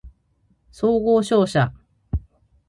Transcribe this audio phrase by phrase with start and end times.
[0.71, 1.75] 総合商社